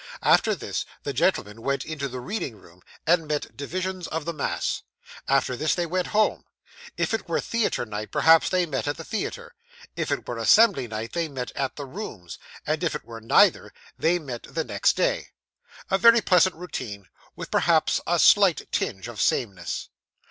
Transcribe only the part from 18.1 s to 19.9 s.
slight tinge of sameness.